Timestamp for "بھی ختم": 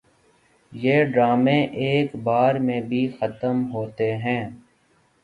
2.89-3.63